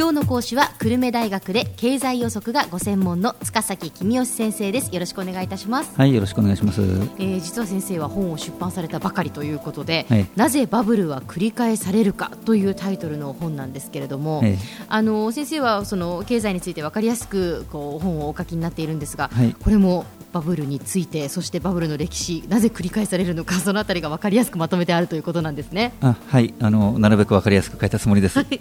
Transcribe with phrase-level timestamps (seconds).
[0.00, 4.94] 今日の講師は久留米大学で経済予測がご専門の塚崎君吉先生です。
[4.94, 5.92] よろしくお願いいたします。
[5.94, 14.56] はいよろしくお願いします、えー、実は先生は本を出版されたばかりということで、はい、なぜバブルは繰り返されるかというタイトルの本なんですけれども、はい、
[14.88, 25.92] あの先生はその経済について分かりやすくこう本をお書きになっているんですが、はい、これもバブルについてそしてバブルの歴史なぜ繰り返されるのかそのあたりが分かりやすくまとめてあるということなんですね。
[26.00, 26.54] あはい。
[26.60, 28.60] あのなるべく分かりやすく書いたつもりです、はい、で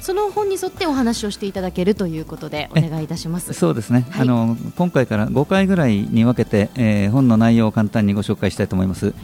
[0.00, 3.52] その本に沿ってお話をしていただけるということでお願いいたします。
[3.52, 9.14] そうですね、はい、あの今回から5回ぐらいに分けて、えー、本の内容を簡単にご紹介したいと思います、はい、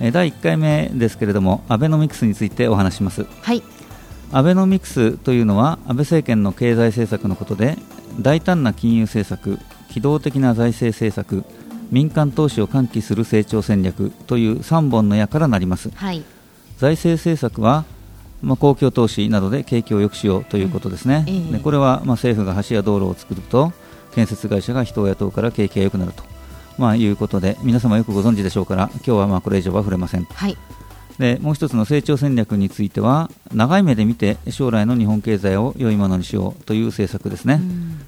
[0.00, 3.26] えー、第1回目ですけれどもアベノミクスについてお話します。
[3.42, 3.62] はい。
[4.32, 7.76] アベノミクスというのは安倍政権の経済政策のことで
[8.20, 9.58] 大胆な金融政策
[9.90, 11.44] 機動的な財政政策
[11.90, 16.22] 民間投資を喚起する成長戦略という3本の矢からなります、はい、
[16.78, 17.84] 財政政策は、
[18.42, 21.34] まあ、公共投資などで景気を良くしようということですね、うん。
[21.34, 23.72] えー、でこれは、まあ、政府が橋や道路を作ると
[24.14, 26.22] 建設会社が人を雇うから景気が良くなると、
[26.78, 30.24] まあ、いうことで皆様よくご存知でしょうから今日はまあこれ以上は触れません。
[30.24, 30.56] はい
[31.20, 37.60] でもう一つの成長戦略については長い目で見て将来の日本経済を良いものにしようという政策ですね、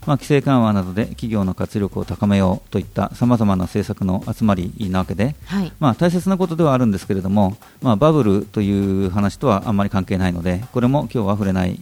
[0.06, 11.78] まあ、規制緩和などで企業の活力を高めようといったさまざまな政策の集まりなわけで、はい、まあ、大切なことではあるんですけれども、まあ、バブルという話とはあんまり関係ないのでこれも今日は触れない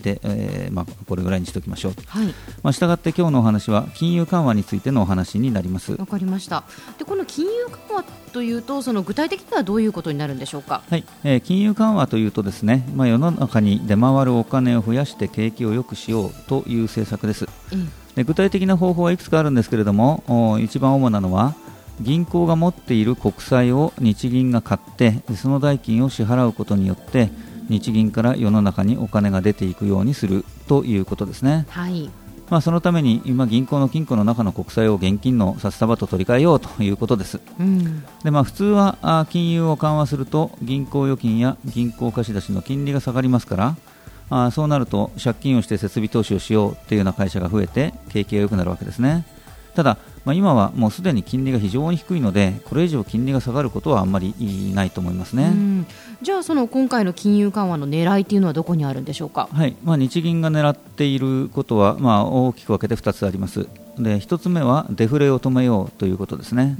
[0.00, 2.26] で、えー、まあ、これぐらいにしておきましょう、はい。
[2.62, 5.92] まあ、したがって今日のお話は金融緩和についてのお話になります。
[5.94, 6.62] わかりました。
[6.98, 8.04] でこの金融緩和
[8.38, 11.04] というとその具体的にはどういうことになるんでしょうか、はい。
[11.24, 21.56] えー、金融緩和というとですね、まあ、世の中に出回るお金を増やして景気を良くしようという政策です、うん、で具体的な方法はいくつかあるんですけれども一番主なのは
[22.00, 27.30] 銀行が持っている国債を日銀が買ってその代金を支払うことによって
[27.68, 31.66] 日銀から世の中にお金が出ていくようにするということですね。
[31.70, 32.08] はい
[32.50, 37.40] まあ、そのために今、銀行の金庫の中の国債を現金の札束と取り替えようということです。
[37.60, 43.76] うん、でまあ、普通は金融を緩和すると銀行預金や銀行貸し出しの金利が下がりますから
[44.30, 49.26] あそうなると借金をして設備投資をしようというような会社が増えて景気が良くなるわけですね。
[49.74, 54.34] ただ、まあ、今はもうすでに金利が非常に低いのでこれ以上金利が下がることはあんまり
[54.74, 55.52] ないと思いますね。
[56.22, 59.76] じゃあその今回の金融緩和の狙いというのはどこにあるんでしょうか、はい。
[59.84, 63.68] まあ、日銀が狙っていることは、まあ、大きく分けて2つあります。
[63.98, 66.76] で1つ目はデフレを止めようということですね、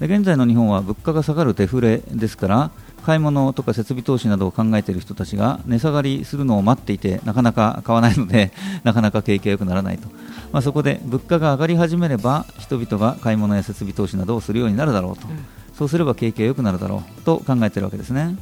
[0.00, 2.70] で現在の日本は物価が下がるデフレですから
[3.04, 8.50] 買い物とか設備投資などを考えている人たちが値下がりするのを待っていてなかなか買わないので
[8.84, 10.08] なかなか景気が良くならないと、
[10.52, 15.44] まあ、そこで物価が上がり始めれば人々が買い物や設備投資などをするようになるだろうと、うん、
[15.80, 18.36] そうすれば景気が良くなるだろうと考えているわけですね。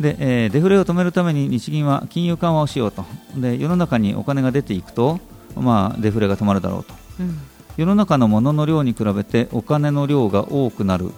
[0.00, 3.04] で、えー、デフレを止めるために日銀は金融緩和をしようと。
[3.36, 5.20] で世の中にお金が出ていくと、
[5.56, 7.38] まあ、デフレが止まるだろうと、うん、
[7.76, 11.10] 世の中のものの量に比べてお金の量が多くなる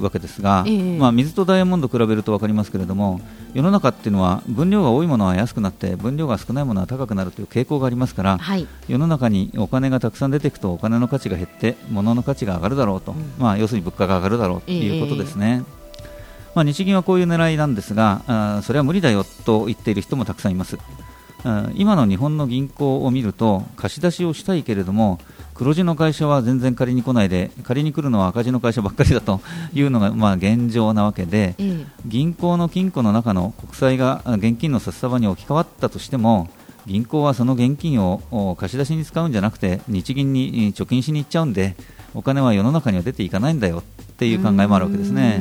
[0.00, 3.20] わけですが、えー、まあ、水とダイヤモンド比べると分かりますけれども
[3.54, 15.64] 世の中っていうのは分量が多いものは安くなって分量が少ないものは高くなるという傾向がありますから、はい、世の中にお金がたくさん出ていくとお金の価値が減って物の価値が上がるだろうと、うん、まあ、要するに物価が上がるだろうということですね。
[15.76, 15.82] えー
[16.54, 20.78] まあ、日銀はこういう狙いなんですがあそれは無理だよと言っている人もたくさんいます
[21.74, 25.18] 今の日本の銀行を見ると貸し出しをしたいけれども
[25.54, 29.40] 黒字の会社は全然借りに来ないで借りに来るのは赤字の会社ばっかりだと
[29.72, 31.54] いうのがまあ現状なわけで、
[32.06, 36.48] 銀行の金庫の中の国債が現金の札束に置き換わったとしても
[36.86, 41.76] 銀行はその現金を貸し出しに使うんじゃなくて日銀に貯金しに行っちゃうんで
[42.14, 45.40] お金は世の中には出ていかないんだよっていう考えもあるわけですね。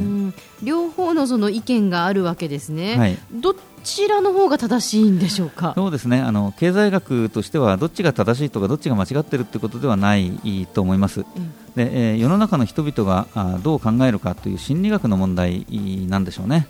[0.63, 2.97] 両方のその意見があるわけですね。
[2.97, 5.73] はい、どちらの方が正しいんでしょうか？
[5.75, 6.21] そうですね。
[6.21, 11.21] あの経済学としてはどっちが正しいとかどっちが間違ってるってことではないと思います。
[11.21, 15.65] うん、で、えー、世の中の人々があどう考えるかという心理学の問題
[16.07, 16.67] なんでしょうね。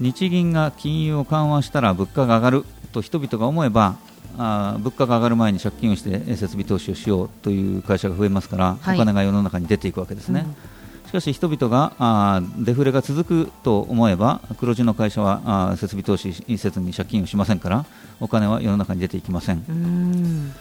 [0.00, 3.96] 日銀が金融を緩和したら物価が上がると人々が思えば
[4.36, 10.44] あ物価が上がる前に借金をして設備投資をしようという会社が増えますから、はい、お金が世の中に出ていくわけですね。
[10.46, 10.77] うん
[11.08, 17.86] しかし人々があデフレが続くと思えば黒字の会社はあ設備投資せずに借金をしませんから
[18.20, 20.52] お金は世の中に出ていきません。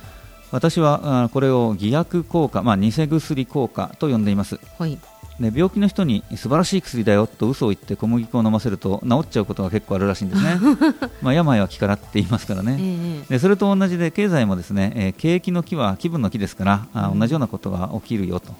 [0.50, 4.98] 私はあこれを偽薬効果、まあ、偽薬効果と呼んでいます、はい、
[5.42, 10.58] で病気の人に素晴らしい薬だよと嘘を言って小麦粉を飲ませると治っちゃうことが結構あるらしいんですね。
[11.22, 18.56] まあ病は気からって言いますからね、えでそれと同じで経済もですね、えー、景気の木は気分の木ですからあ同じようなことが起きるよと。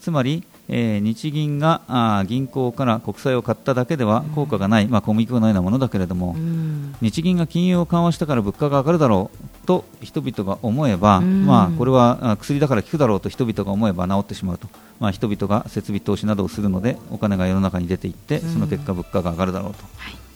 [0.00, 14.68] つまりえー、日銀があ銀行から国債を買っただけでは効果がない、うん、まあ、小麦粉のようなものだけれども、うん、日銀が金融を緩和したから物価が上がるだろうと人々が思えば、うん、まあ、これは薬だから効くだろうと人々が思えば治ってしまうと、
[15.00, 19.82] まあ、人々が設備投資などをするのでお金が世の中に出ていってその結果、物価が上がるだろうと。
[19.96, 20.28] はい。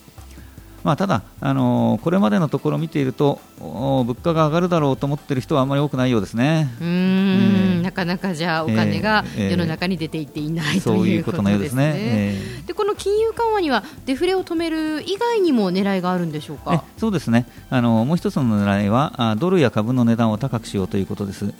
[0.85, 6.75] まあ、ただ、あのー、これまでのところ見ていると物価が上がるだろうと思っている人はあまり多くないようですね。
[6.81, 11.93] うん、えー、なかなかじゃあお金が世の中に出ていっていない、えー、ということですね。
[11.97, 16.85] えー、でこの金融緩和にはデフレを止める以外にも狙いがあるんでしょうか？
[16.97, 17.47] そうですね。
[17.69, 21.53] あのもう一つの狙いはドルや株の値段を高くしようということです。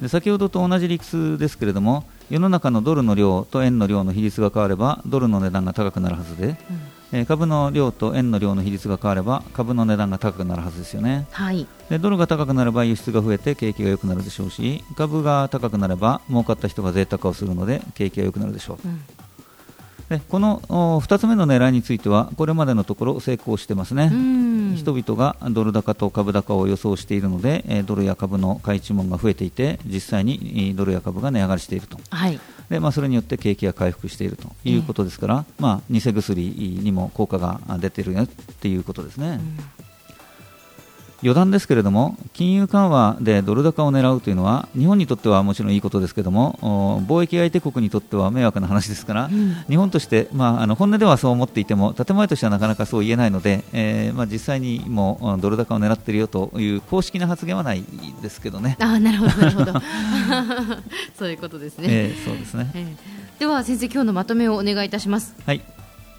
[0.00, 6.56] で先ほどと同じ理屈ですけれども世の中のドルの量と円の量の比率が変わればドルの値段が高くなるはずで、うん
[7.16, 19.00] え株の量と円の量の比率が変われば株の値段が高くなるはずですよね、はい、でドルが高くなれば輸出が増えて景気が良くなるでしょうし株が高くなれば儲かった人が贅沢をするので景気が良くなるでしょう、うん。
[20.08, 24.10] でこの2つ目の狙いについてはこれまでのところ成功してますね、
[24.76, 32.40] 人々がドル高と株高を予想しているのでドルや株の買い注文が増えていて実際にドルや株が値上がりしていると、はい、
[32.70, 39.40] でまあ、それによって景気が回復しているということですから、まあ、偽薬にも効果が出ているよっていうことですね。
[39.78, 39.93] うん
[41.24, 57.82] 余談ですけれども金融緩和でドル高を狙うというのは日本にとってはもちろんいいことですけども貿易相手国にとっては迷惑な話ですから、うん、日本として、まあ、あの本音ではそう思っていても建前としてはなかなかそう言えないので、えーまあ、実際にもドル高を狙っているよという公式な発言はない
[58.20, 58.76] ですけどね。
[58.78, 59.72] あなるほどなるほど
[61.18, 61.86] そういうことですね。
[61.88, 65.34] えー、そうですね、えー、では先生今日のまとめをお願いいたします。
[65.46, 65.62] はい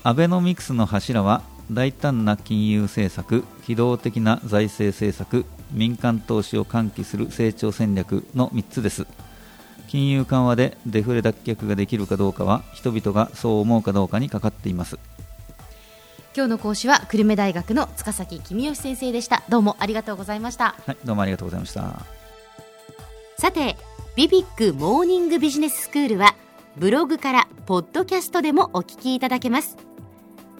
[0.04, 9.07] アベノミクスの柱は大胆な金融政策、機動的な財政政策、民間投資を喚起する成長戦略の3つです。
[9.88, 14.97] 金融緩和でデフレ脱却ができるかどうかは人々がそう思うかどうかにかかっています。
[16.35, 19.44] 今日の講師は久留米大学の塚崎公義先生でした。
[19.47, 20.75] どうもありがとうございました。
[20.85, 22.06] はいどうもありがとうございました。
[23.38, 23.77] さて
[24.15, 26.35] ビビックモーニングビジネススクールは
[26.77, 29.77] ブログからポッドキャストでもお聞きいただけます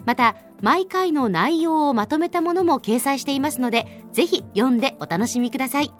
[0.06, 5.90] また毎回の内容をまとめたものも掲載していますのでぜひ読んでお楽しみください。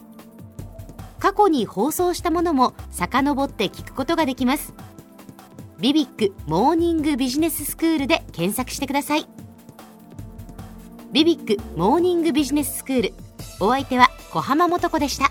[1.19, 4.73] 過去に放送したものも遡って聞くことができます。
[5.79, 9.27] ビビックモーニングビジネススクールで検索してください。
[11.13, 13.15] ビビックモーニングビジネススクール。
[13.61, 15.31] お相手は小浜もとこでした。